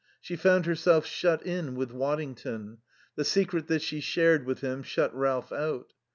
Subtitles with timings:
[0.19, 2.79] She found herself shut in with Waddington;
[3.15, 5.93] the secret that she shared with him shut Ralph out.